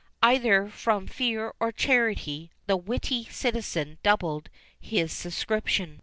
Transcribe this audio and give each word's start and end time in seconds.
Either 0.23 0.67
from 0.67 1.05
fear 1.05 1.53
or 1.59 1.71
charity, 1.71 2.49
the 2.65 2.75
witty 2.75 3.25
citizen 3.25 3.99
doubled 4.01 4.49
his 4.79 5.11
subscription. 5.11 5.99